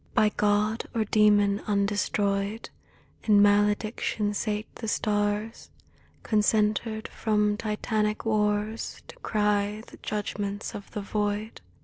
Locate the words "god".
0.29-0.85